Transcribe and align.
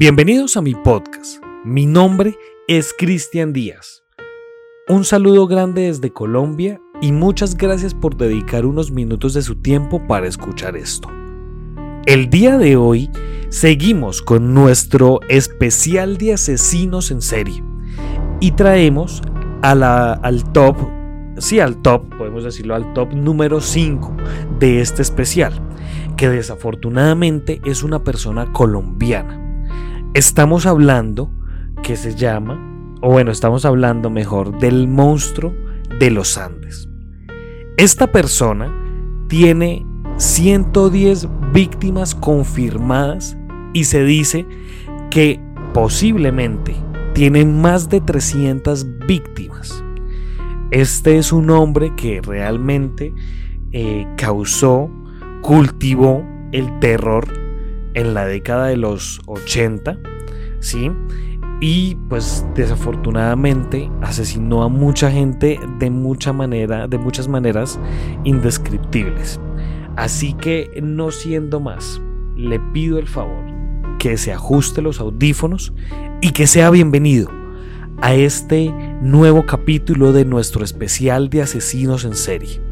Bienvenidos 0.00 0.56
a 0.56 0.62
mi 0.62 0.74
podcast. 0.74 1.44
Mi 1.62 1.84
nombre 1.84 2.38
es 2.66 2.94
Cristian 2.96 3.52
Díaz. 3.52 4.02
Un 4.88 5.04
saludo 5.04 5.46
grande 5.46 5.82
desde 5.82 6.10
Colombia 6.10 6.80
y 7.02 7.12
muchas 7.12 7.54
gracias 7.54 7.92
por 7.92 8.16
dedicar 8.16 8.64
unos 8.64 8.90
minutos 8.90 9.34
de 9.34 9.42
su 9.42 9.56
tiempo 9.56 10.06
para 10.06 10.26
escuchar 10.26 10.74
esto. 10.74 11.10
El 12.06 12.30
día 12.30 12.56
de 12.56 12.76
hoy 12.76 13.10
seguimos 13.50 14.22
con 14.22 14.54
nuestro 14.54 15.20
especial 15.28 16.16
de 16.16 16.32
asesinos 16.32 17.10
en 17.10 17.20
serie 17.20 17.62
y 18.40 18.52
traemos 18.52 19.20
a 19.60 19.74
la, 19.74 20.14
al 20.14 20.50
top, 20.54 20.78
sí 21.36 21.60
al 21.60 21.76
top, 21.82 22.08
podemos 22.16 22.42
decirlo 22.42 22.74
al 22.74 22.94
top 22.94 23.12
número 23.12 23.60
5 23.60 24.16
de 24.60 24.80
este 24.80 25.02
especial, 25.02 25.60
que 26.16 26.30
desafortunadamente 26.30 27.60
es 27.66 27.82
una 27.82 28.02
persona 28.02 28.50
colombiana. 28.50 29.49
Estamos 30.12 30.66
hablando 30.66 31.30
que 31.84 31.94
se 31.94 32.16
llama, 32.16 32.58
o 33.00 33.12
bueno, 33.12 33.30
estamos 33.30 33.64
hablando 33.64 34.10
mejor 34.10 34.58
del 34.58 34.88
monstruo 34.88 35.54
de 36.00 36.10
los 36.10 36.36
Andes. 36.36 36.88
Esta 37.76 38.10
persona 38.10 38.74
tiene 39.28 39.86
110 40.16 41.28
víctimas 41.52 42.16
confirmadas 42.16 43.36
y 43.72 43.84
se 43.84 44.02
dice 44.02 44.46
que 45.10 45.40
posiblemente 45.72 46.74
tienen 47.14 47.60
más 47.60 47.88
de 47.88 48.00
300 48.00 49.06
víctimas. 49.06 49.84
Este 50.72 51.18
es 51.18 51.32
un 51.32 51.50
hombre 51.50 51.94
que 51.94 52.20
realmente 52.20 53.14
eh, 53.70 54.08
causó, 54.16 54.90
cultivó 55.40 56.24
el 56.50 56.80
terror 56.80 57.39
en 57.94 58.14
la 58.14 58.26
década 58.26 58.66
de 58.66 58.76
los 58.76 59.20
80, 59.26 59.98
¿sí? 60.60 60.90
Y 61.60 61.96
pues 62.08 62.44
desafortunadamente 62.54 63.90
asesinó 64.00 64.62
a 64.62 64.68
mucha 64.68 65.10
gente 65.10 65.60
de 65.78 65.90
mucha 65.90 66.32
manera, 66.32 66.88
de 66.88 66.98
muchas 66.98 67.28
maneras 67.28 67.78
indescriptibles. 68.24 69.38
Así 69.96 70.32
que 70.34 70.80
no 70.82 71.10
siendo 71.10 71.60
más, 71.60 72.00
le 72.36 72.58
pido 72.72 72.98
el 72.98 73.06
favor 73.06 73.44
que 73.98 74.16
se 74.16 74.32
ajuste 74.32 74.80
los 74.80 74.98
audífonos 74.98 75.74
y 76.22 76.30
que 76.30 76.46
sea 76.46 76.70
bienvenido 76.70 77.30
a 78.00 78.14
este 78.14 78.72
nuevo 79.02 79.44
capítulo 79.44 80.12
de 80.12 80.24
nuestro 80.24 80.64
especial 80.64 81.28
de 81.28 81.42
asesinos 81.42 82.04
en 82.06 82.14
serie. 82.14 82.62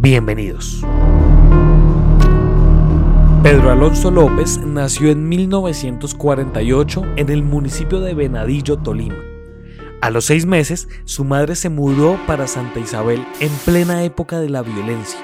Bienvenidos. 0.00 0.82
Pedro 3.44 3.70
Alonso 3.70 4.10
López 4.10 4.58
nació 4.64 5.10
en 5.10 5.28
1948 5.28 7.02
en 7.16 7.28
el 7.28 7.42
municipio 7.42 8.00
de 8.00 8.14
Venadillo, 8.14 8.78
Tolima. 8.78 9.18
A 10.00 10.08
los 10.08 10.24
seis 10.24 10.46
meses, 10.46 10.88
su 11.04 11.26
madre 11.26 11.54
se 11.54 11.68
mudó 11.68 12.18
para 12.26 12.46
Santa 12.46 12.80
Isabel 12.80 13.22
en 13.40 13.50
plena 13.66 14.02
época 14.02 14.40
de 14.40 14.48
la 14.48 14.62
violencia. 14.62 15.20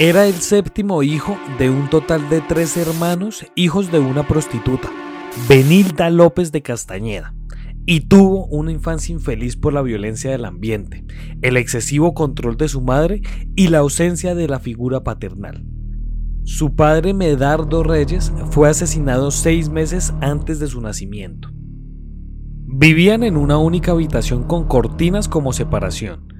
Era 0.00 0.26
el 0.26 0.34
séptimo 0.34 1.04
hijo 1.04 1.38
de 1.56 1.70
un 1.70 1.88
total 1.88 2.28
de 2.30 2.40
tres 2.40 2.76
hermanos, 2.76 3.46
hijos 3.54 3.92
de 3.92 4.00
una 4.00 4.26
prostituta, 4.26 4.90
Benilda 5.48 6.10
López 6.10 6.50
de 6.50 6.62
Castañeda, 6.62 7.32
y 7.86 8.08
tuvo 8.08 8.46
una 8.46 8.72
infancia 8.72 9.12
infeliz 9.12 9.56
por 9.56 9.72
la 9.72 9.82
violencia 9.82 10.32
del 10.32 10.46
ambiente, 10.46 11.04
el 11.42 11.58
excesivo 11.58 12.12
control 12.12 12.56
de 12.56 12.66
su 12.66 12.80
madre 12.80 13.22
y 13.54 13.68
la 13.68 13.78
ausencia 13.78 14.34
de 14.34 14.48
la 14.48 14.58
figura 14.58 15.04
paternal. 15.04 15.64
Su 16.44 16.74
padre 16.76 17.14
Medardo 17.14 17.82
Reyes 17.82 18.32
fue 18.50 18.68
asesinado 18.68 19.30
seis 19.30 19.68
meses 19.68 20.14
antes 20.20 20.60
de 20.60 20.68
su 20.68 20.80
nacimiento. 20.80 21.48
Vivían 22.66 23.22
en 23.22 23.36
una 23.36 23.58
única 23.58 23.92
habitación 23.92 24.44
con 24.44 24.66
cortinas 24.66 25.28
como 25.28 25.52
separación 25.52 26.34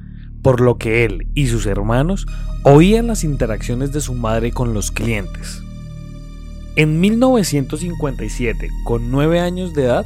por 0.45 0.61
lo 0.61 0.77
que 0.77 1.07
él 1.07 1.27
y 1.35 1.47
sus 1.47 1.65
hermanos 1.65 2.27
oían 2.65 3.07
las 3.07 3.25
interacciones 3.25 3.93
de 3.93 4.03
su 4.03 4.13
madre 4.15 4.53
con 4.53 4.75
los 4.75 4.91
clientes. 4.93 5.63
En 6.77 7.01
1957, 7.01 8.69
con 8.85 9.11
nueve 9.11 9.41
años 9.41 9.73
de 9.73 9.85
edad, 9.85 10.05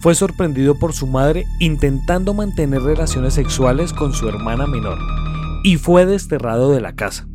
fue 0.00 0.14
sorprendido 0.14 0.78
por 0.78 0.92
su 0.92 1.08
madre 1.08 1.44
intentando 1.58 2.34
mantener 2.34 2.82
relaciones 2.82 3.34
sexuales 3.34 3.92
con 3.92 4.14
su 4.14 4.28
hermana 4.28 4.66
menor 4.68 4.98
y 5.64 5.76
fue 5.76 6.06
desterrado 6.06 6.70
de 6.70 6.80
la 6.80 6.94
casa. 6.94 7.26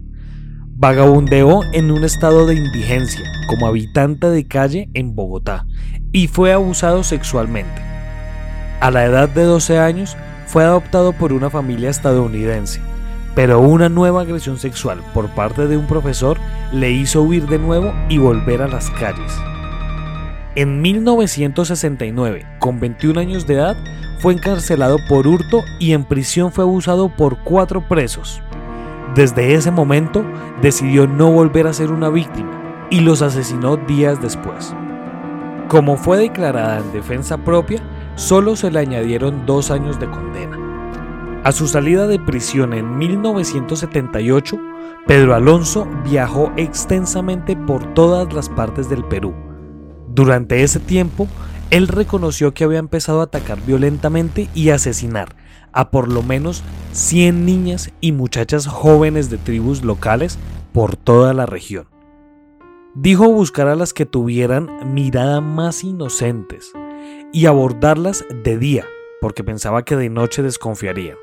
Vagabundeó 0.78 1.62
en 1.72 1.90
un 1.90 2.04
estado 2.04 2.46
de 2.46 2.56
indigencia 2.56 3.24
como 3.48 3.66
habitante 3.66 4.30
de 4.30 4.46
calle 4.46 4.90
en 4.94 5.16
Bogotá 5.16 5.66
y 6.12 6.28
fue 6.28 6.52
abusado 6.52 7.02
sexualmente. 7.06 7.82
A 8.82 8.92
la 8.92 9.06
edad 9.06 9.30
de 9.30 9.44
12 9.44 9.80
años 9.80 10.18
fue 10.48 10.66
adoptado 10.66 11.14
por 11.14 11.32
una 11.32 11.50
familia 11.50 11.90
estadounidense, 11.90 12.82
pero 13.36 13.62
una 13.62 13.88
nueva 13.88 14.24
agresión 14.24 14.60
sexual 14.60 15.00
por 15.14 15.30
parte 15.30 15.66
de 15.68 15.78
un 15.78 15.88
profesor 15.88 16.38
le 16.74 16.92
hizo 16.92 17.22
huir 17.22 17.48
de 17.48 17.58
nuevo 17.58 17.94
y 18.10 18.18
volver 18.18 18.62
a 18.62 18.68
las 18.68 18.90
calles. 18.92 19.32
En 20.56 20.82
1969, 20.82 22.46
con 22.60 22.82
21 22.82 23.22
años 23.22 23.48
de 23.48 23.54
edad, 23.54 23.78
fue 24.20 24.34
encarcelado 24.34 24.98
por 25.08 25.26
hurto 25.26 25.64
y 25.80 25.94
en 25.94 26.04
prisión 26.04 26.52
fue 26.52 26.66
abusado 26.66 27.08
por 27.16 27.38
cuatro 27.46 27.88
presos. 27.88 28.42
Desde 29.16 29.54
ese 29.54 29.72
momento 29.72 30.26
decidió 30.62 31.08
no 31.08 31.32
volver 31.32 31.68
a 31.68 31.74
ser 31.74 31.90
una 31.90 32.10
víctima 32.10 32.88
y 32.90 33.00
los 33.00 33.22
asesinó 33.22 33.78
días 33.78 34.22
después. 34.22 34.76
Como 35.70 35.96
fue 35.96 36.18
declarada 36.18 36.80
en 36.80 36.92
defensa 36.92 37.38
propia, 37.38 37.82
solo 38.16 38.58
se 38.58 38.70
le 38.70 38.80
añadieron 38.80 39.46
dos 39.46 39.72
años 39.72 40.02
de 40.02 40.10
condena. 40.10 40.60
A 41.46 41.54
su 41.54 41.70
salida 41.70 42.08
de 42.08 42.20
prisión 42.20 42.74
en 42.74 42.98
1978, 42.98 44.60
Pedro 45.08 45.34
Alonso 45.34 45.88
viajó 46.04 46.52
extensamente 46.58 47.56
por 47.56 47.94
todas 47.94 48.34
las 48.34 48.50
partes 48.50 48.90
del 48.90 49.06
Perú. 49.06 49.34
Durante 50.10 50.62
ese 50.62 50.82
tiempo, 50.82 51.30
él 51.70 51.88
reconoció 51.88 52.54
que 52.54 52.66
había 52.66 52.80
empezado 52.80 53.22
a 53.22 53.26
atacar 53.26 53.60
violentamente 53.66 54.50
y 54.54 54.72
asesinar 54.72 55.45
a 55.76 55.92
por 55.92 56.12
lo 56.12 56.24
menos 56.24 56.64
100 56.94 57.46
niñas 57.46 57.92
y 58.02 58.14
muchachas 58.14 58.66
jóvenes 58.66 59.30
de 59.30 59.38
tribus 59.38 59.84
locales 59.84 60.40
por 60.74 60.96
toda 60.96 61.36
la 61.36 61.46
región. 61.46 61.88
Dijo 62.96 63.30
buscar 63.30 63.68
a 63.68 63.76
las 63.76 63.94
que 63.94 64.06
tuvieran 64.06 64.94
mirada 64.94 65.42
más 65.42 65.84
inocentes, 65.84 66.72
y 67.36 67.48
abordarlas 67.48 68.26
de 68.44 68.58
día, 68.58 68.86
porque 69.20 69.44
pensaba 69.44 69.84
que 69.84 69.98
de 69.98 70.10
noche 70.10 70.42
desconfiarían. 70.42 71.18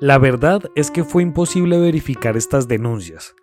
La 0.00 0.18
verdad 0.18 0.62
es 0.76 0.92
que 0.92 1.02
fue 1.02 1.24
imposible 1.24 1.78
verificar 1.78 2.36
estas 2.36 2.68
denuncias, 2.68 3.34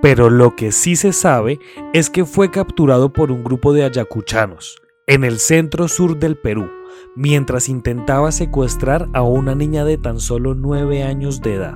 pero 0.00 0.30
lo 0.30 0.54
que 0.54 0.70
sí 0.70 0.94
se 0.94 1.12
sabe 1.12 1.58
es 1.92 2.08
que 2.08 2.24
fue 2.24 2.52
capturado 2.52 3.12
por 3.12 3.32
un 3.32 3.42
grupo 3.42 3.72
de 3.72 3.84
ayacuchanos 3.84 4.80
en 5.08 5.24
el 5.24 5.40
centro 5.40 5.88
sur 5.88 6.18
del 6.18 6.36
Perú, 6.36 6.70
mientras 7.16 7.68
intentaba 7.68 8.32
secuestrar 8.32 9.08
a 9.12 9.22
una 9.22 9.54
niña 9.54 9.84
de 9.84 9.98
tan 9.98 10.20
solo 10.20 10.54
nueve 10.54 11.02
años 11.02 11.40
de 11.40 11.54
edad. 11.54 11.74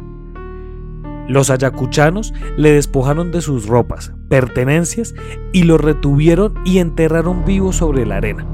Los 1.29 1.51
ayacuchanos 1.51 2.33
le 2.57 2.73
despojaron 2.73 3.31
de 3.31 3.43
sus 3.43 3.67
ropas, 3.67 4.13
pertenencias 4.31 5.15
y 5.53 5.65
lo 5.65 5.77
retuvieron 5.77 6.55
y 6.65 6.79
enterraron 6.79 7.45
vivo 7.45 7.73
sobre 7.73 8.07
la 8.07 8.17
arena. 8.17 8.47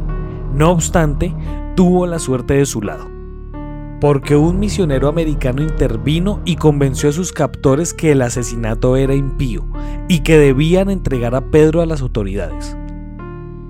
No 0.53 0.73
obstante, 0.73 1.33
tuvo 1.77 2.07
la 2.07 2.19
suerte 2.19 2.55
de 2.55 2.67
su 2.67 2.83
lado, 2.83 3.09
porque 4.01 4.35
un 4.35 4.59
misionero 4.59 5.09
americano 5.09 5.63
intervino 5.63 6.41
y 6.45 6.57
convenció 6.57 7.11
a 7.11 7.13
sus 7.13 7.33
captores 7.33 7.95
que 7.95 8.13
el 8.13 8.23
asesinato 8.23 8.97
era 8.97 9.15
impío 9.15 9.67
y 10.09 10.21
que 10.21 10.37
debían 10.37 10.91
entregar 10.91 11.37
a 11.37 11.51
Pedro 11.51 11.81
a 11.81 11.87
las 11.87 12.03
autoridades. 12.03 12.77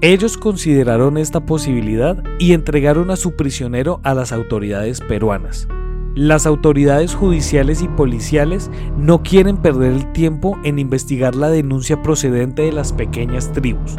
Ellos 0.01 0.37
consideraron 0.37 1.17
esta 1.17 1.47
posibilidad 1.47 2.23
y 2.39 2.53
entregaron 2.53 3.11
a 3.11 3.17
su 3.17 3.37
prisionero 3.37 4.01
a 4.03 4.15
las 4.15 4.33
autoridades 4.33 5.01
peruanas. 5.01 5.67
Las 6.15 6.47
autoridades 6.47 7.15
judiciales 7.15 7.83
y 7.83 7.89
policiales 7.89 8.71
no 8.97 9.23
quieren 9.23 9.57
perder 9.57 9.93
el 9.93 10.13
tiempo 10.13 10.59
en 10.63 10.79
investigar 10.79 11.35
la 11.35 11.49
denuncia 11.49 12.03
procedente 12.03 12.63
de 12.63 12.73
las 12.73 12.93
pequeñas 12.93 13.53
tribus 13.53 13.97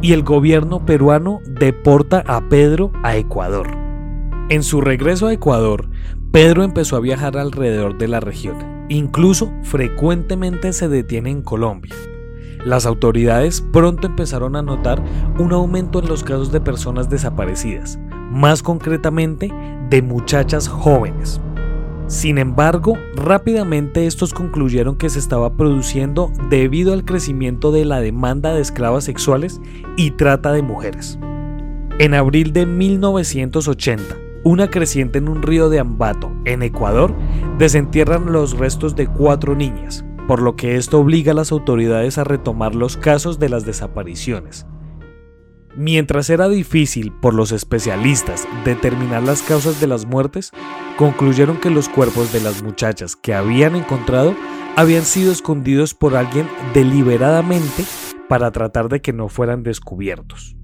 y 0.00 0.12
el 0.12 0.22
gobierno 0.22 0.84
peruano 0.86 1.40
deporta 1.44 2.22
a 2.26 2.48
Pedro 2.48 2.92
a 3.02 3.16
Ecuador. 3.16 3.68
En 4.48 4.62
su 4.62 4.80
regreso 4.80 5.26
a 5.26 5.32
Ecuador, 5.32 5.88
Pedro 6.30 6.62
empezó 6.62 6.96
a 6.96 7.00
viajar 7.00 7.36
alrededor 7.36 7.98
de 7.98 8.08
la 8.08 8.20
región. 8.20 8.86
Incluso 8.88 9.52
frecuentemente 9.62 10.72
se 10.72 10.88
detiene 10.88 11.30
en 11.30 11.42
Colombia. 11.42 11.94
Las 12.66 12.84
autoridades 12.84 13.60
pronto 13.60 14.08
empezaron 14.08 14.56
a 14.56 14.62
notar 14.62 15.00
un 15.38 15.52
aumento 15.52 16.00
en 16.00 16.08
los 16.08 16.24
casos 16.24 16.50
de 16.50 16.60
personas 16.60 17.08
desaparecidas, 17.08 17.96
más 18.32 18.64
concretamente 18.64 19.52
de 19.88 20.02
muchachas 20.02 20.66
jóvenes. 20.66 21.40
Sin 22.08 22.38
embargo, 22.38 22.98
rápidamente 23.14 24.08
estos 24.08 24.34
concluyeron 24.34 24.96
que 24.96 25.10
se 25.10 25.20
estaba 25.20 25.54
produciendo 25.54 26.32
debido 26.50 26.92
al 26.92 27.04
crecimiento 27.04 27.70
de 27.70 27.84
la 27.84 28.00
demanda 28.00 28.52
de 28.52 28.62
esclavas 28.62 29.04
sexuales 29.04 29.60
y 29.96 30.10
trata 30.10 30.50
de 30.50 30.62
mujeres. 30.62 31.20
En 32.00 32.14
abril 32.14 32.52
de 32.52 32.66
1980, 32.66 34.16
una 34.42 34.70
creciente 34.70 35.18
en 35.18 35.28
un 35.28 35.42
río 35.42 35.68
de 35.68 35.78
Ambato, 35.78 36.32
en 36.44 36.64
Ecuador, 36.64 37.14
desentierran 37.58 38.32
los 38.32 38.58
restos 38.58 38.96
de 38.96 39.06
cuatro 39.06 39.54
niñas, 39.54 40.04
por 40.26 40.42
lo 40.42 40.56
que 40.56 40.76
esto 40.76 41.00
obliga 41.00 41.32
a 41.32 41.34
las 41.34 41.52
autoridades 41.52 42.18
a 42.18 42.24
retomar 42.24 42.74
los 42.74 42.96
casos 42.96 43.38
de 43.38 43.48
las 43.48 43.64
desapariciones. 43.64 44.66
Mientras 45.76 46.30
era 46.30 46.48
difícil 46.48 47.12
por 47.12 47.34
los 47.34 47.52
especialistas 47.52 48.48
determinar 48.64 49.22
las 49.22 49.42
causas 49.42 49.78
de 49.80 49.86
las 49.86 50.06
muertes, 50.06 50.52
concluyeron 50.96 51.58
que 51.58 51.70
los 51.70 51.90
cuerpos 51.90 52.32
de 52.32 52.40
las 52.40 52.62
muchachas 52.62 53.14
que 53.14 53.34
habían 53.34 53.76
encontrado 53.76 54.34
habían 54.76 55.04
sido 55.04 55.32
escondidos 55.32 55.94
por 55.94 56.16
alguien 56.16 56.48
deliberadamente 56.72 57.84
para 58.28 58.50
tratar 58.52 58.88
de 58.88 59.02
que 59.02 59.12
no 59.12 59.28
fueran 59.28 59.62
descubiertos. 59.62 60.56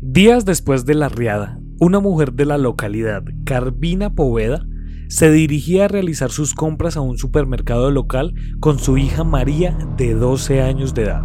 Días 0.00 0.44
después 0.44 0.84
de 0.84 0.94
la 0.94 1.08
riada, 1.08 1.58
una 1.80 1.98
mujer 1.98 2.34
de 2.34 2.44
la 2.44 2.58
localidad, 2.58 3.24
Carvina 3.44 4.14
Poveda, 4.14 4.66
se 5.08 5.30
dirigía 5.30 5.86
a 5.86 5.88
realizar 5.88 6.30
sus 6.30 6.54
compras 6.54 6.96
a 6.96 7.00
un 7.00 7.18
supermercado 7.18 7.90
local 7.90 8.34
con 8.60 8.78
su 8.78 8.98
hija 8.98 9.24
María 9.24 9.76
de 9.96 10.14
12 10.14 10.60
años 10.60 10.94
de 10.94 11.04
edad, 11.04 11.22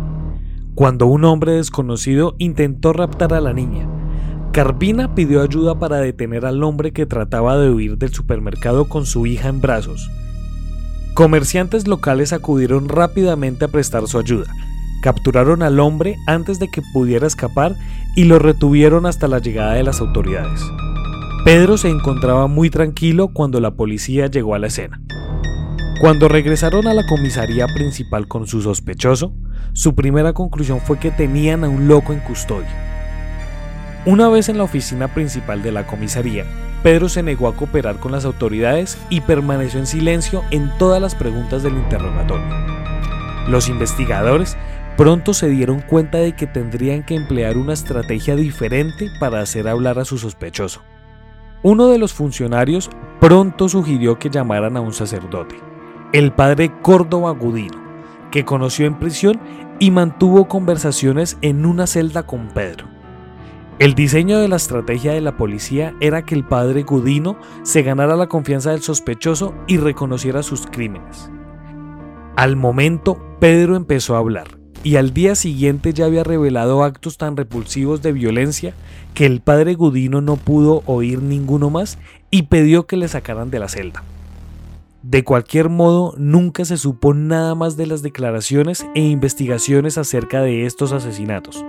cuando 0.73 1.05
un 1.05 1.25
hombre 1.25 1.53
desconocido 1.53 2.35
intentó 2.39 2.93
raptar 2.93 3.33
a 3.33 3.41
la 3.41 3.53
niña. 3.53 3.87
Carvina 4.53 5.15
pidió 5.15 5.41
ayuda 5.41 5.79
para 5.79 5.97
detener 5.97 6.45
al 6.45 6.63
hombre 6.63 6.93
que 6.93 7.05
trataba 7.05 7.57
de 7.57 7.69
huir 7.71 7.97
del 7.97 8.13
supermercado 8.13 8.87
con 8.87 9.05
su 9.05 9.25
hija 9.25 9.49
en 9.49 9.61
brazos. 9.61 10.09
Comerciantes 11.13 11.87
locales 11.87 12.33
acudieron 12.33 12.87
rápidamente 12.87 13.65
a 13.65 13.67
prestar 13.67 14.07
su 14.07 14.17
ayuda, 14.17 14.45
capturaron 15.01 15.61
al 15.61 15.79
hombre 15.79 16.15
antes 16.25 16.57
de 16.59 16.69
que 16.69 16.81
pudiera 16.93 17.27
escapar 17.27 17.75
y 18.15 18.23
lo 18.23 18.39
retuvieron 18.39 19.05
hasta 19.05 19.27
la 19.27 19.39
llegada 19.39 19.73
de 19.73 19.83
las 19.83 19.99
autoridades. 19.99 20.61
Pedro 21.45 21.77
se 21.77 21.89
encontraba 21.89 22.47
muy 22.47 22.69
tranquilo 22.69 23.27
cuando 23.27 23.59
la 23.59 23.71
policía 23.71 24.27
llegó 24.27 24.55
a 24.55 24.59
la 24.59 24.67
escena. 24.67 25.01
Cuando 25.99 26.29
regresaron 26.29 26.87
a 26.87 26.93
la 26.93 27.05
comisaría 27.05 27.67
principal 27.67 28.29
con 28.29 28.47
su 28.47 28.61
sospechoso, 28.61 29.33
su 29.73 29.93
primera 29.93 30.31
conclusión 30.31 30.79
fue 30.79 30.99
que 30.99 31.11
tenían 31.11 31.65
a 31.65 31.69
un 31.69 31.89
loco 31.89 32.13
en 32.13 32.21
custodia. 32.21 32.69
Una 34.05 34.29
vez 34.29 34.47
en 34.47 34.57
la 34.57 34.63
oficina 34.63 35.13
principal 35.13 35.61
de 35.63 35.73
la 35.73 35.85
comisaría, 35.85 36.45
Pedro 36.81 37.09
se 37.09 37.23
negó 37.23 37.49
a 37.49 37.55
cooperar 37.57 37.97
con 37.97 38.13
las 38.13 38.23
autoridades 38.23 38.97
y 39.09 39.19
permaneció 39.19 39.81
en 39.81 39.87
silencio 39.87 40.43
en 40.49 40.71
todas 40.77 41.01
las 41.01 41.13
preguntas 41.13 41.61
del 41.61 41.73
interrogatorio. 41.73 42.47
Los 43.49 43.67
investigadores 43.67 44.55
Pronto 44.97 45.33
se 45.33 45.49
dieron 45.49 45.81
cuenta 45.81 46.19
de 46.19 46.33
que 46.33 46.45
tendrían 46.45 47.01
que 47.01 47.15
emplear 47.15 47.57
una 47.57 47.73
estrategia 47.73 48.35
diferente 48.35 49.09
para 49.19 49.41
hacer 49.41 49.67
hablar 49.67 49.97
a 49.97 50.05
su 50.05 50.19
sospechoso. 50.19 50.83
Uno 51.63 51.87
de 51.87 51.97
los 51.97 52.13
funcionarios 52.13 52.89
pronto 53.21 53.69
sugirió 53.69 54.19
que 54.19 54.29
llamaran 54.29 54.75
a 54.75 54.81
un 54.81 54.91
sacerdote, 54.91 55.55
el 56.11 56.33
padre 56.33 56.73
Córdoba 56.81 57.31
Gudino, 57.31 57.81
que 58.31 58.43
conoció 58.43 58.85
en 58.85 58.99
prisión 58.99 59.39
y 59.79 59.89
mantuvo 59.89 60.49
conversaciones 60.49 61.37
en 61.41 61.65
una 61.65 61.87
celda 61.87 62.23
con 62.23 62.49
Pedro. 62.49 62.87
El 63.79 63.95
diseño 63.95 64.39
de 64.39 64.49
la 64.49 64.57
estrategia 64.57 65.13
de 65.13 65.21
la 65.21 65.37
policía 65.37 65.95
era 66.01 66.25
que 66.25 66.35
el 66.35 66.43
padre 66.43 66.83
Gudino 66.83 67.37
se 67.63 67.81
ganara 67.81 68.17
la 68.17 68.27
confianza 68.27 68.71
del 68.71 68.81
sospechoso 68.81 69.55
y 69.65 69.77
reconociera 69.77 70.43
sus 70.43 70.67
crímenes. 70.67 71.31
Al 72.35 72.57
momento, 72.57 73.17
Pedro 73.39 73.77
empezó 73.77 74.15
a 74.15 74.19
hablar 74.19 74.62
y 74.83 74.97
al 74.97 75.13
día 75.13 75.35
siguiente 75.35 75.93
ya 75.93 76.05
había 76.05 76.23
revelado 76.23 76.83
actos 76.83 77.17
tan 77.17 77.37
repulsivos 77.37 78.01
de 78.01 78.11
violencia 78.11 78.73
que 79.13 79.25
el 79.25 79.39
padre 79.39 79.75
Gudino 79.75 80.21
no 80.21 80.35
pudo 80.35 80.83
oír 80.85 81.21
ninguno 81.21 81.69
más 81.69 81.97
y 82.29 82.43
pidió 82.43 82.85
que 82.85 82.97
le 82.97 83.07
sacaran 83.07 83.49
de 83.49 83.59
la 83.59 83.69
celda. 83.69 84.03
De 85.01 85.23
cualquier 85.23 85.69
modo, 85.69 86.13
nunca 86.17 86.63
se 86.65 86.77
supo 86.77 87.13
nada 87.13 87.55
más 87.55 87.75
de 87.75 87.87
las 87.87 88.01
declaraciones 88.01 88.85
e 88.95 89.01
investigaciones 89.01 89.97
acerca 89.97 90.41
de 90.41 90.65
estos 90.65 90.91
asesinatos. 90.93 91.63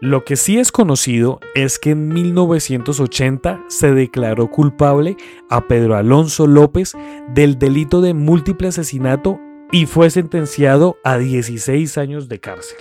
Lo 0.00 0.24
que 0.24 0.36
sí 0.36 0.58
es 0.58 0.70
conocido 0.70 1.40
es 1.54 1.78
que 1.78 1.90
en 1.90 2.08
1980 2.08 3.64
se 3.68 3.92
declaró 3.94 4.50
culpable 4.50 5.16
a 5.48 5.66
Pedro 5.66 5.96
Alonso 5.96 6.46
López 6.46 6.92
del 7.32 7.58
delito 7.58 8.00
de 8.00 8.12
múltiple 8.12 8.68
asesinato 8.68 9.40
y 9.74 9.86
fue 9.86 10.08
sentenciado 10.08 10.98
a 11.02 11.18
16 11.18 11.98
años 11.98 12.28
de 12.28 12.38
cárcel. 12.38 12.78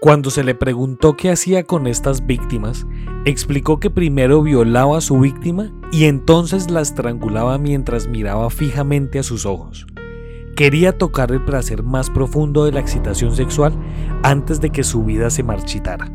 Cuando 0.00 0.30
se 0.30 0.44
le 0.44 0.54
preguntó 0.54 1.16
qué 1.16 1.30
hacía 1.30 1.64
con 1.64 1.88
estas 1.88 2.26
víctimas, 2.26 2.86
explicó 3.24 3.80
que 3.80 3.90
primero 3.90 4.40
violaba 4.40 4.98
a 4.98 5.00
su 5.00 5.18
víctima 5.18 5.72
y 5.90 6.04
entonces 6.04 6.70
la 6.70 6.80
estrangulaba 6.80 7.58
mientras 7.58 8.06
miraba 8.06 8.50
fijamente 8.50 9.18
a 9.18 9.24
sus 9.24 9.46
ojos. 9.46 9.84
Quería 10.54 10.96
tocar 10.96 11.32
el 11.32 11.44
placer 11.44 11.82
más 11.82 12.08
profundo 12.08 12.66
de 12.66 12.70
la 12.70 12.78
excitación 12.78 13.34
sexual 13.34 13.74
antes 14.22 14.60
de 14.60 14.70
que 14.70 14.84
su 14.84 15.02
vida 15.02 15.28
se 15.28 15.42
marchitara. 15.42 16.08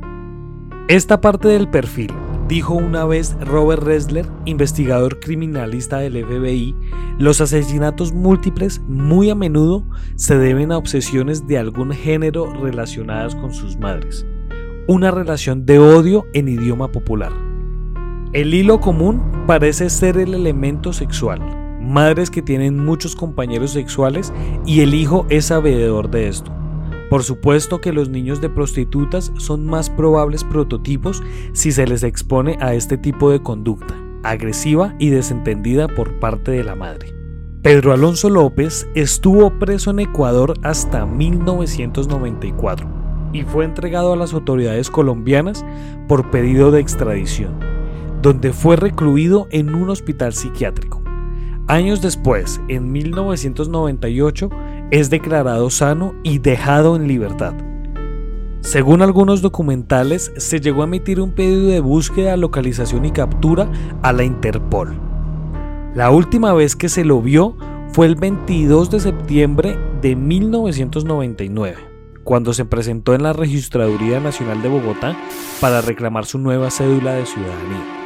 Esta 0.87 1.19
parte 1.19 1.49
del 1.49 1.69
perfil 1.69 2.13
Dijo 2.47 2.75
una 2.75 3.03
vez 3.03 3.35
Robert 3.41 3.83
Ressler, 3.83 4.25
investigador 4.45 5.19
criminalista 5.19 5.97
del 5.97 6.23
FBI, 6.23 6.73
los 7.19 7.41
asesinatos 7.41 8.13
múltiples 8.13 8.79
muy 8.87 9.29
a 9.29 9.35
menudo 9.35 9.83
se 10.15 10.37
deben 10.37 10.71
a 10.71 10.77
obsesiones 10.77 11.45
de 11.45 11.57
algún 11.57 11.91
género 11.91 12.53
relacionadas 12.53 13.35
con 13.35 13.53
sus 13.53 13.77
madres. 13.77 14.25
Una 14.87 15.11
relación 15.11 15.65
de 15.65 15.79
odio 15.79 16.25
en 16.33 16.47
idioma 16.47 16.89
popular. 16.89 17.33
El 18.31 18.53
hilo 18.53 18.79
común 18.79 19.21
parece 19.45 19.89
ser 19.89 20.17
el 20.17 20.33
elemento 20.33 20.93
sexual. 20.93 21.41
Madres 21.81 22.31
que 22.31 22.41
tienen 22.41 22.85
muchos 22.85 23.17
compañeros 23.17 23.71
sexuales 23.71 24.31
y 24.65 24.79
el 24.79 24.93
hijo 24.93 25.25
es 25.29 25.47
sabedor 25.47 26.09
de 26.09 26.29
esto. 26.29 26.56
Por 27.09 27.23
supuesto 27.23 27.79
que 27.79 27.93
los 27.93 28.09
niños 28.09 28.41
de 28.41 28.49
prostitutas 28.49 29.31
son 29.37 29.65
más 29.65 29.89
probables 29.89 30.43
prototipos 30.43 31.23
si 31.53 31.71
se 31.71 31.87
les 31.87 32.03
expone 32.03 32.57
a 32.59 32.73
este 32.73 32.97
tipo 32.97 33.31
de 33.31 33.41
conducta, 33.41 33.95
agresiva 34.23 34.93
y 34.99 35.09
desentendida 35.09 35.87
por 35.87 36.19
parte 36.19 36.51
de 36.51 36.63
la 36.63 36.75
madre. 36.75 37.13
Pedro 37.61 37.93
Alonso 37.93 38.29
López 38.29 38.87
estuvo 38.93 39.57
preso 39.57 39.91
en 39.91 39.99
Ecuador 39.99 40.53
hasta 40.63 41.05
1994 41.05 42.87
y 43.33 43.43
fue 43.43 43.65
entregado 43.65 44.13
a 44.13 44.15
las 44.17 44.33
autoridades 44.33 44.89
colombianas 44.89 45.65
por 46.07 46.29
pedido 46.29 46.71
de 46.71 46.79
extradición, 46.79 47.59
donde 48.21 48.53
fue 48.53 48.75
recluido 48.75 49.47
en 49.51 49.73
un 49.75 49.89
hospital 49.89 50.33
psiquiátrico. 50.33 51.01
Años 51.67 52.01
después, 52.01 52.61
en 52.69 52.91
1998, 52.91 54.49
es 54.91 55.09
declarado 55.09 55.69
sano 55.69 56.15
y 56.23 56.39
dejado 56.39 56.95
en 56.95 57.07
libertad. 57.07 57.53
Según 58.61 59.01
algunos 59.01 59.41
documentales, 59.41 60.31
se 60.37 60.59
llegó 60.59 60.81
a 60.81 60.85
emitir 60.85 61.21
un 61.21 61.31
pedido 61.31 61.69
de 61.69 61.79
búsqueda, 61.79 62.35
localización 62.35 63.05
y 63.05 63.11
captura 63.11 63.69
a 64.01 64.11
la 64.11 64.23
Interpol. 64.23 64.99
La 65.93 66.11
última 66.11 66.53
vez 66.53 66.75
que 66.75 66.89
se 66.89 67.05
lo 67.05 67.21
vio 67.21 67.55
fue 67.93 68.07
el 68.07 68.15
22 68.15 68.91
de 68.91 68.99
septiembre 68.99 69.77
de 70.01 70.15
1999, 70.15 71.77
cuando 72.23 72.53
se 72.53 72.65
presentó 72.65 73.13
en 73.13 73.23
la 73.23 73.33
Registraduría 73.33 74.19
Nacional 74.19 74.61
de 74.61 74.69
Bogotá 74.69 75.15
para 75.61 75.81
reclamar 75.81 76.25
su 76.25 76.37
nueva 76.37 76.69
cédula 76.69 77.13
de 77.13 77.25
ciudadanía. 77.25 78.03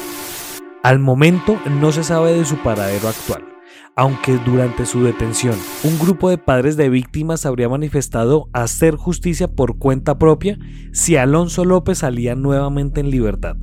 Al 0.83 0.99
momento 0.99 1.57
no 1.79 1.91
se 1.91 2.03
sabe 2.03 2.33
de 2.33 2.45
su 2.45 2.57
paradero 2.57 3.07
actual 3.07 3.50
aunque 3.95 4.37
durante 4.37 4.85
su 4.85 5.03
detención 5.03 5.55
un 5.83 5.99
grupo 5.99 6.29
de 6.29 6.37
padres 6.37 6.77
de 6.77 6.89
víctimas 6.89 7.45
habría 7.45 7.69
manifestado 7.69 8.49
hacer 8.53 8.95
justicia 8.95 9.47
por 9.47 9.77
cuenta 9.77 10.17
propia 10.17 10.57
si 10.91 11.17
Alonso 11.17 11.65
López 11.65 11.99
salía 11.99 12.35
nuevamente 12.35 13.01
en 13.01 13.09
libertad. 13.09 13.57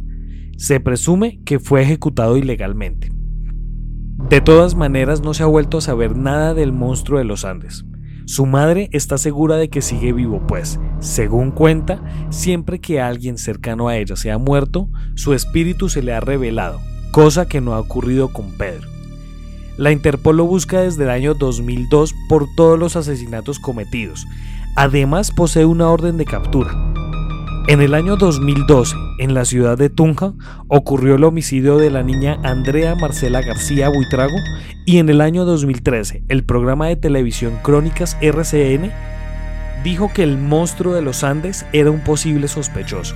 Se 0.57 0.81
presume 0.81 1.41
que 1.45 1.59
fue 1.59 1.83
ejecutado 1.83 2.37
ilegalmente. 2.37 3.11
De 4.29 4.41
todas 4.41 4.75
maneras 4.75 5.23
no 5.23 5.33
se 5.33 5.45
ha 5.45 5.47
vuelto 5.47 5.79
a 5.79 5.83
saber 5.83 6.17
nada 6.17 6.53
del 6.53 6.73
monstruo 6.73 7.19
de 7.19 7.25
los 7.25 7.45
Andes. 7.45 7.85
Su 8.27 8.45
madre 8.45 8.91
está 8.93 9.17
segura 9.17 9.57
de 9.57 9.71
que 9.71 9.81
sigue 9.81 10.13
vivo, 10.13 10.47
pues, 10.47 10.79
según 10.99 11.51
cuenta, 11.51 12.03
siempre 12.29 12.79
que 12.79 13.01
alguien 13.01 13.39
cercano 13.39 13.89
a 13.89 13.97
ella 13.97 14.17
se 14.17 14.31
ha 14.31 14.37
muerto, 14.37 14.91
su 15.15 15.33
espíritu 15.33 15.89
se 15.89 16.03
le 16.03 16.13
ha 16.13 16.21
revelado, 16.21 16.79
cosa 17.11 17.49
que 17.49 17.63
no 17.63 17.73
ha 17.73 17.81
ocurrido 17.81 18.33
con 18.33 18.51
Pedro. 18.59 18.98
La 19.79 19.93
Interpol 19.93 20.37
lo 20.37 20.45
busca 20.45 20.81
desde 20.81 21.05
el 21.05 21.11
año 21.11 21.35
2002 21.35 22.13
por 22.29 22.53
todos 22.57 22.77
los 22.77 22.97
asesinatos 22.97 23.61
cometidos. 23.61 24.27
Además 24.75 25.31
posee 25.31 25.67
una 25.67 25.89
orden 25.89 26.17
de 26.17 26.25
captura. 26.25 26.73
En 27.69 27.81
el 27.81 27.95
año 27.95 28.17
2012, 28.17 28.97
en 29.21 29.35
la 29.35 29.45
ciudad 29.45 29.79
de 29.79 29.89
Tunja, 29.89 30.33
ocurrió 30.67 31.15
el 31.15 31.23
homicidio 31.23 31.77
de 31.77 31.91
la 31.91 32.03
niña 32.03 32.41
Andrea 32.43 32.97
Marcela 32.97 33.41
García 33.41 33.89
Buitrago 33.89 34.37
y 34.85 34.99
en 34.99 35.11
el 35.11 35.21
año 35.21 35.45
2013, 35.45 36.25
el 36.27 36.43
programa 36.43 36.89
de 36.89 36.97
televisión 36.97 37.61
Crónicas 37.63 38.17
RCN 38.21 38.91
dijo 39.85 40.11
que 40.13 40.25
el 40.25 40.39
monstruo 40.39 40.93
de 40.93 41.03
los 41.03 41.23
Andes 41.23 41.67
era 41.73 41.93
un 41.93 42.01
posible 42.01 42.49
sospechoso. 42.49 43.15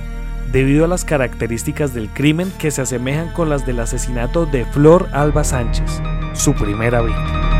debido 0.53 0.85
a 0.85 0.87
las 0.87 1.03
características 1.03 1.95
del 1.95 2.09
crimen 2.09 2.51
que 2.59 2.69
se 2.69 2.83
asemejan 2.83 3.33
con 3.33 3.49
las 3.49 3.65
del 3.65 3.79
asesinato 3.79 4.45
de 4.45 4.65
Flor 4.65 5.09
Alba 5.11 5.43
Sánchez, 5.43 5.99
su 6.33 6.53
primera 6.53 7.01
víctima. 7.01 7.53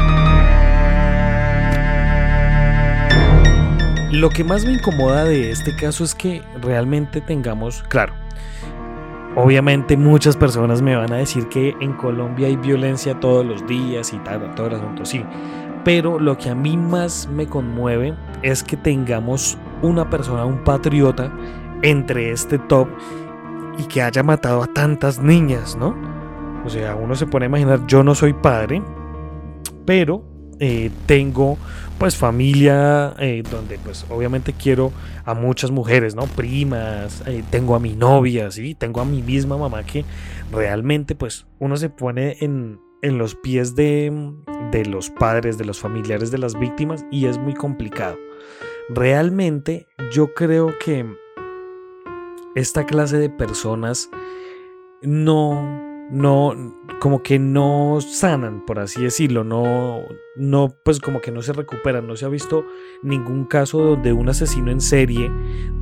Lo 4.11 4.29
que 4.29 4.43
más 4.43 4.63
me 4.63 4.73
incomoda 4.73 5.25
de 5.25 5.49
este 5.49 5.75
caso 5.75 6.03
es 6.03 6.13
que 6.13 6.43
realmente 6.61 7.19
tengamos, 7.19 7.83
claro, 7.89 8.13
obviamente 9.35 9.97
muchas 9.97 10.37
personas 10.37 10.83
me 10.83 10.95
van 10.95 11.11
a 11.13 11.17
decir 11.17 11.49
que 11.49 11.75
en 11.79 11.93
Colombia 11.93 12.47
hay 12.47 12.55
violencia 12.55 13.19
todos 13.19 13.43
los 13.43 13.65
días 13.65 14.13
y 14.13 14.17
tal, 14.19 14.53
todo 14.53 14.67
el 14.67 14.75
asunto, 14.75 15.03
sí. 15.03 15.25
Pero 15.83 16.19
lo 16.19 16.37
que 16.37 16.49
a 16.49 16.55
mí 16.55 16.77
más 16.77 17.27
me 17.27 17.47
conmueve 17.47 18.13
es 18.43 18.63
que 18.63 18.77
tengamos 18.77 19.57
una 19.81 20.09
persona, 20.09 20.45
un 20.45 20.63
patriota, 20.63 21.31
entre 21.81 22.31
este 22.31 22.59
top 22.59 22.87
y 23.77 23.83
que 23.85 24.01
haya 24.01 24.23
matado 24.23 24.63
a 24.63 24.67
tantas 24.67 25.19
niñas, 25.19 25.75
¿no? 25.75 26.12
O 26.65 26.69
sea, 26.69 26.95
uno 26.95 27.15
se 27.15 27.27
pone 27.27 27.45
a 27.45 27.49
imaginar, 27.49 27.85
yo 27.87 28.03
no 28.03 28.15
soy 28.15 28.33
padre, 28.33 28.81
pero 29.85 30.23
eh, 30.59 30.91
tengo 31.05 31.57
pues 31.97 32.15
familia 32.15 33.13
eh, 33.19 33.43
donde 33.49 33.77
pues 33.79 34.05
obviamente 34.09 34.53
quiero 34.53 34.91
a 35.25 35.33
muchas 35.33 35.71
mujeres, 35.71 36.15
¿no? 36.15 36.25
Primas, 36.25 37.23
eh, 37.27 37.43
tengo 37.49 37.75
a 37.75 37.79
mi 37.79 37.95
novia, 37.95 38.49
¿sí? 38.51 38.75
Tengo 38.75 39.01
a 39.01 39.05
mi 39.05 39.21
misma 39.21 39.57
mamá 39.57 39.83
que 39.83 40.05
realmente 40.51 41.15
pues 41.15 41.47
uno 41.59 41.75
se 41.75 41.89
pone 41.89 42.37
en, 42.39 42.79
en 43.01 43.17
los 43.17 43.35
pies 43.35 43.75
de, 43.75 44.11
de 44.71 44.85
los 44.85 45.09
padres, 45.09 45.57
de 45.57 45.65
los 45.65 45.79
familiares 45.79 46.31
de 46.31 46.37
las 46.37 46.57
víctimas 46.57 47.05
y 47.11 47.25
es 47.25 47.37
muy 47.37 47.53
complicado. 47.53 48.17
Realmente 48.89 49.87
yo 50.11 50.33
creo 50.33 50.73
que 50.77 51.05
esta 52.55 52.85
clase 52.85 53.17
de 53.17 53.29
personas 53.29 54.09
no 55.01 55.92
no, 56.13 56.53
como 56.99 57.23
que 57.23 57.39
no 57.39 57.97
sanan, 57.99 58.63
por 58.67 58.77
así 58.77 59.01
decirlo, 59.01 59.43
no, 59.43 60.01
no, 60.35 60.77
pues 60.85 60.99
como 60.99 61.21
que 61.21 61.31
no 61.31 61.41
se 61.41 61.53
recuperan. 61.53 62.05
No 62.05 62.15
se 62.15 62.25
ha 62.25 62.29
visto 62.29 62.63
ningún 63.01 63.45
caso 63.45 63.79
donde 63.79 64.13
un 64.13 64.29
asesino 64.29 64.69
en 64.69 64.79
serie 64.79 65.31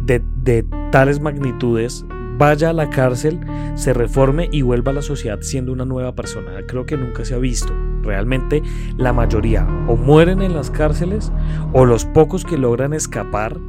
de, 0.06 0.24
de 0.38 0.66
tales 0.90 1.20
magnitudes 1.20 2.06
vaya 2.38 2.70
a 2.70 2.74
la 2.74 2.90
cárcel, 2.90 3.42
se 3.76 3.94
reforme 3.94 4.48
y 4.54 4.62
vuelva 4.62 4.92
a 4.92 4.96
la 4.96 5.02
sociedad 5.02 5.40
siendo 5.42 5.74
una 5.74 5.84
nueva 5.84 6.16
persona. 6.16 6.66
Creo 6.66 6.86
que 6.86 6.96
nunca 6.96 7.26
se 7.26 7.36
ha 7.36 7.38
visto. 7.38 7.74
Realmente 8.02 8.64
la 8.98 9.12
mayoría 9.12 9.68
o 9.88 9.98
mueren 9.98 10.42
en 10.42 10.56
las 10.56 10.72
cárceles 10.72 11.30
o 11.74 11.86
los 11.86 12.06
pocos 12.06 12.46
que 12.46 12.58
logran 12.58 12.94
escapar 12.94 13.60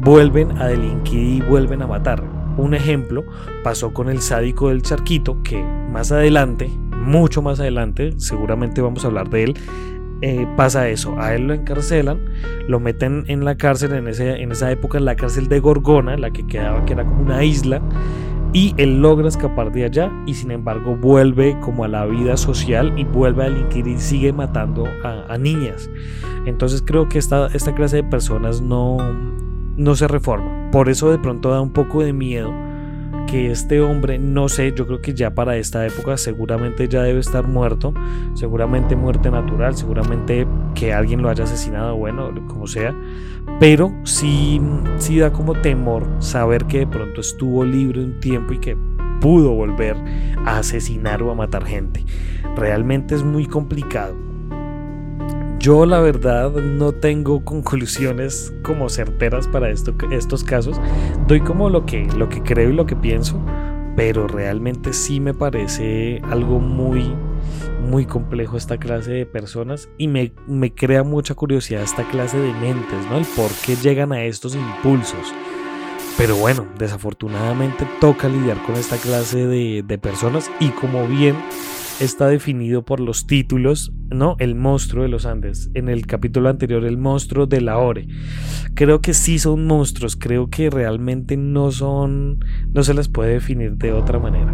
vuelven 0.00 0.56
a 0.58 0.68
delinquir 0.68 1.18
y 1.18 1.40
vuelven 1.40 1.82
a 1.82 1.86
matar 1.88 2.31
un 2.56 2.74
ejemplo 2.74 3.24
pasó 3.62 3.92
con 3.92 4.08
el 4.08 4.20
sádico 4.20 4.68
del 4.68 4.82
charquito, 4.82 5.42
que 5.42 5.62
más 5.62 6.12
adelante, 6.12 6.68
mucho 6.68 7.42
más 7.42 7.60
adelante, 7.60 8.14
seguramente 8.18 8.80
vamos 8.80 9.04
a 9.04 9.08
hablar 9.08 9.30
de 9.30 9.44
él, 9.44 9.54
eh, 10.22 10.46
pasa 10.56 10.88
eso. 10.88 11.18
A 11.18 11.34
él 11.34 11.48
lo 11.48 11.54
encarcelan, 11.54 12.20
lo 12.68 12.78
meten 12.78 13.24
en 13.26 13.44
la 13.44 13.56
cárcel, 13.56 13.92
en, 13.92 14.06
ese, 14.06 14.40
en 14.40 14.52
esa 14.52 14.70
época 14.70 14.98
en 14.98 15.04
la 15.04 15.16
cárcel 15.16 15.48
de 15.48 15.58
Gorgona, 15.58 16.16
la 16.16 16.30
que 16.30 16.46
quedaba, 16.46 16.84
que 16.84 16.92
era 16.92 17.04
como 17.04 17.22
una 17.22 17.42
isla, 17.42 17.82
y 18.52 18.74
él 18.76 19.00
logra 19.00 19.28
escapar 19.28 19.72
de 19.72 19.84
allá 19.84 20.12
y 20.26 20.34
sin 20.34 20.50
embargo 20.50 20.94
vuelve 20.94 21.58
como 21.60 21.84
a 21.84 21.88
la 21.88 22.04
vida 22.04 22.36
social 22.36 22.92
y 22.98 23.04
vuelve 23.04 23.44
a 23.44 23.48
delinquir 23.48 23.86
y 23.86 23.98
sigue 23.98 24.32
matando 24.32 24.84
a, 25.02 25.38
niñas. 25.38 25.90
Entonces 26.44 26.82
creo 26.82 27.08
que 27.08 27.18
esta, 27.18 27.46
esta 27.54 27.74
clase 27.74 27.96
de 27.96 28.04
personas 28.04 28.60
no, 28.60 28.98
no 29.76 29.94
se 29.94 30.08
reforma. 30.08 30.70
Por 30.70 30.88
eso 30.88 31.10
de 31.10 31.18
pronto 31.18 31.50
da 31.50 31.60
un 31.60 31.72
poco 31.72 32.02
de 32.02 32.12
miedo 32.12 32.52
que 33.26 33.50
este 33.50 33.80
hombre, 33.80 34.18
no 34.18 34.48
sé, 34.48 34.74
yo 34.76 34.86
creo 34.86 35.00
que 35.00 35.14
ya 35.14 35.34
para 35.34 35.56
esta 35.56 35.86
época 35.86 36.16
seguramente 36.16 36.88
ya 36.88 37.02
debe 37.02 37.20
estar 37.20 37.46
muerto, 37.46 37.94
seguramente 38.34 38.94
muerte 38.94 39.30
natural, 39.30 39.74
seguramente 39.74 40.46
que 40.74 40.92
alguien 40.92 41.22
lo 41.22 41.30
haya 41.30 41.44
asesinado, 41.44 41.96
bueno, 41.96 42.30
como 42.46 42.66
sea, 42.66 42.94
pero 43.58 43.94
sí, 44.04 44.60
sí 44.98 45.18
da 45.18 45.32
como 45.32 45.54
temor 45.54 46.06
saber 46.18 46.66
que 46.66 46.80
de 46.80 46.86
pronto 46.86 47.20
estuvo 47.20 47.64
libre 47.64 48.04
un 48.04 48.20
tiempo 48.20 48.52
y 48.52 48.58
que 48.58 48.76
pudo 49.20 49.52
volver 49.52 49.96
a 50.44 50.58
asesinar 50.58 51.22
o 51.22 51.30
a 51.30 51.34
matar 51.34 51.64
gente. 51.64 52.04
Realmente 52.56 53.14
es 53.14 53.22
muy 53.22 53.46
complicado. 53.46 54.31
Yo 55.62 55.86
la 55.86 56.00
verdad 56.00 56.50
no 56.50 56.90
tengo 56.90 57.44
conclusiones 57.44 58.52
como 58.64 58.88
certeras 58.88 59.46
para 59.46 59.70
esto, 59.70 59.94
estos 60.10 60.42
casos. 60.42 60.80
Doy 61.28 61.40
como 61.40 61.70
lo 61.70 61.86
que, 61.86 62.04
lo 62.16 62.28
que 62.28 62.42
creo 62.42 62.70
y 62.70 62.72
lo 62.72 62.84
que 62.84 62.96
pienso, 62.96 63.40
pero 63.94 64.26
realmente 64.26 64.92
sí 64.92 65.20
me 65.20 65.34
parece 65.34 66.20
algo 66.24 66.58
muy, 66.58 67.14
muy 67.80 68.06
complejo 68.06 68.56
esta 68.56 68.76
clase 68.76 69.12
de 69.12 69.24
personas 69.24 69.88
y 69.98 70.08
me, 70.08 70.32
me 70.48 70.74
crea 70.74 71.04
mucha 71.04 71.36
curiosidad 71.36 71.84
esta 71.84 72.08
clase 72.08 72.38
de 72.38 72.52
mentes, 72.54 73.06
¿no? 73.08 73.18
El 73.18 73.24
por 73.24 73.52
qué 73.64 73.76
llegan 73.76 74.10
a 74.10 74.24
estos 74.24 74.56
impulsos. 74.56 75.32
Pero 76.18 76.34
bueno, 76.38 76.66
desafortunadamente 76.76 77.86
toca 78.00 78.28
lidiar 78.28 78.60
con 78.64 78.74
esta 78.74 78.96
clase 78.96 79.46
de, 79.46 79.84
de 79.86 79.98
personas 79.98 80.50
y 80.58 80.70
como 80.70 81.06
bien 81.06 81.36
está 82.04 82.26
definido 82.26 82.84
por 82.84 83.00
los 83.00 83.26
títulos, 83.26 83.92
¿no? 84.10 84.36
El 84.38 84.54
monstruo 84.54 85.02
de 85.04 85.08
los 85.08 85.24
Andes. 85.24 85.70
En 85.74 85.88
el 85.88 86.06
capítulo 86.06 86.48
anterior, 86.48 86.84
el 86.84 86.98
monstruo 86.98 87.46
de 87.46 87.60
la 87.60 87.78
Ore. 87.78 88.08
Creo 88.74 89.00
que 89.00 89.14
sí 89.14 89.38
son 89.38 89.66
monstruos, 89.66 90.16
creo 90.16 90.48
que 90.50 90.68
realmente 90.70 91.36
no 91.36 91.70
son, 91.70 92.44
no 92.72 92.82
se 92.82 92.94
les 92.94 93.08
puede 93.08 93.34
definir 93.34 93.76
de 93.76 93.92
otra 93.92 94.18
manera. 94.18 94.52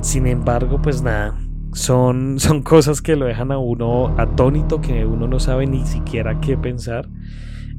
Sin 0.00 0.26
embargo, 0.26 0.80
pues 0.80 1.02
nada, 1.02 1.36
son, 1.72 2.36
son 2.38 2.62
cosas 2.62 3.02
que 3.02 3.16
lo 3.16 3.26
dejan 3.26 3.50
a 3.50 3.58
uno 3.58 4.14
atónito, 4.18 4.80
que 4.80 5.04
uno 5.04 5.26
no 5.26 5.40
sabe 5.40 5.66
ni 5.66 5.84
siquiera 5.84 6.40
qué 6.40 6.56
pensar 6.56 7.08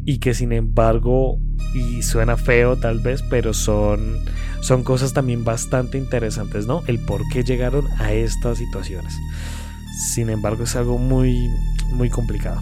y 0.05 0.19
que 0.19 0.33
sin 0.33 0.51
embargo, 0.51 1.39
y 1.73 2.03
suena 2.03 2.37
feo 2.37 2.77
tal 2.77 2.99
vez, 2.99 3.23
pero 3.23 3.53
son 3.53 4.19
son 4.61 4.83
cosas 4.83 5.13
también 5.13 5.43
bastante 5.43 5.97
interesantes, 5.97 6.65
¿no? 6.65 6.81
El 6.87 6.97
por 6.97 7.27
qué 7.29 7.43
llegaron 7.43 7.85
a 7.99 8.13
estas 8.13 8.57
situaciones. 8.57 9.13
Sin 10.13 10.29
embargo, 10.29 10.63
es 10.63 10.75
algo 10.75 10.97
muy, 10.97 11.49
muy 11.91 12.09
complicado. 12.09 12.59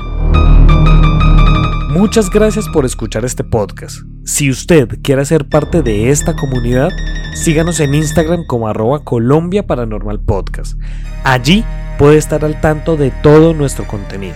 Muchas 1.90 2.30
gracias 2.30 2.68
por 2.70 2.86
escuchar 2.86 3.24
este 3.24 3.44
podcast. 3.44 3.98
Si 4.26 4.50
usted 4.50 5.00
quiere 5.02 5.24
ser 5.24 5.48
parte 5.48 5.82
de 5.82 6.10
esta 6.10 6.36
comunidad, 6.36 6.90
síganos 7.36 7.80
en 7.80 7.94
Instagram 7.94 8.46
como 8.48 8.68
arroba 8.68 9.04
Colombia 9.04 9.66
Paranormal 9.66 10.20
Podcast. 10.20 10.78
Allí 11.24 11.64
puede 11.98 12.18
estar 12.18 12.44
al 12.44 12.60
tanto 12.60 12.98
de 12.98 13.12
todo 13.12 13.54
nuestro 13.54 13.88
contenido. 13.88 14.36